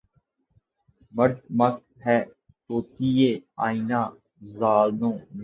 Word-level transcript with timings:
مردمک 1.13 1.75
ہے 2.05 2.17
طوطئِ 2.65 3.17
آئینۂ 3.65 4.01
زانو 4.51 5.11
مجھے 5.11 5.39